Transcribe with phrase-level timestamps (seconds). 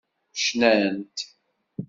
[0.41, 1.17] Cnant.